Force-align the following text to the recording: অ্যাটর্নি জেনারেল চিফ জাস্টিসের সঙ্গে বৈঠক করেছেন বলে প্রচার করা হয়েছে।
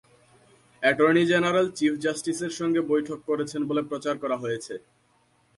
অ্যাটর্নি 0.83 1.23
জেনারেল 1.31 1.67
চিফ 1.77 1.93
জাস্টিসের 2.03 2.53
সঙ্গে 2.59 2.81
বৈঠক 2.91 3.19
করেছেন 3.29 3.61
বলে 3.69 3.81
প্রচার 3.89 4.15
করা 4.23 4.37
হয়েছে। 4.43 4.73